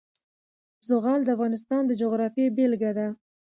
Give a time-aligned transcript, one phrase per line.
[0.87, 3.07] زغال د افغانستان د جغرافیې بېلګه ده.